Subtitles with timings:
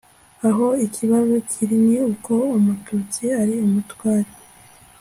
[0.47, 4.31] aho ikibazo kiri ni uko umututsi ari umutware